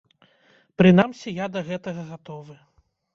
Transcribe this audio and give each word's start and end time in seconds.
Прынамсі 0.81 1.33
я 1.39 1.45
да 1.57 1.63
гэтага 1.67 2.01
гатовы. 2.09 2.57